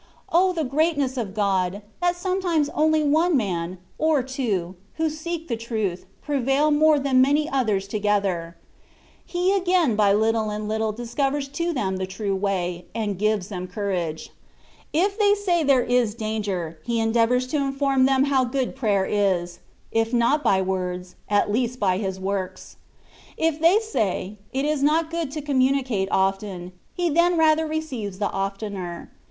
O! 0.31 0.51
the 0.51 0.63
greatness 0.63 1.15
of 1.15 1.35
God, 1.35 1.83
that 2.01 2.15
sometimes 2.15 2.69
only 2.69 3.03
one 3.03 3.37
man, 3.37 3.77
or 3.99 4.23
two, 4.23 4.75
who 4.95 5.11
seek 5.11 5.47
the 5.47 5.55
truth, 5.55 6.07
prevail 6.23 6.71
more 6.71 6.97
than 6.97 7.21
many 7.21 7.47
others 7.47 7.87
together; 7.87 8.57
He 9.23 9.53
again 9.53 9.95
by 9.95 10.11
little 10.13 10.49
and 10.49 10.67
little 10.67 10.91
discovers 10.91 11.47
to 11.49 11.71
them 11.71 11.97
the 11.97 12.07
true 12.07 12.35
way, 12.35 12.85
and 12.95 13.19
gives 13.19 13.49
them 13.49 13.67
courage. 13.67 14.31
If 14.91 15.19
they 15.19 15.35
say. 15.35 15.59
108 15.59 15.67
THE 15.67 15.67
WAY 15.67 15.67
OF 15.67 15.67
PERFECTION. 15.67 15.67
there 15.67 16.01
is 16.03 16.15
danger, 16.15 16.79
he 16.83 16.99
endeavours 16.99 17.45
to 17.49 17.57
inform 17.57 18.05
them 18.07 18.23
how 18.23 18.43
good 18.43 18.75
prayer 18.75 19.05
is, 19.05 19.59
if 19.91 20.11
not 20.11 20.41
by 20.41 20.63
words, 20.63 21.13
at 21.29 21.51
least 21.51 21.79
by 21.79 21.99
his 21.99 22.19
works. 22.19 22.77
If 23.37 23.61
they 23.61 23.77
say, 23.77 24.39
it 24.51 24.65
is 24.65 24.81
not 24.81 25.11
good 25.11 25.29
to 25.29 25.43
com 25.43 25.59
municate 25.59 26.07
often, 26.09 26.71
he 26.91 27.11
then 27.11 27.37
rather 27.37 27.67
receives 27.67 28.17
the 28.17 28.31
oftener. 28.31 29.11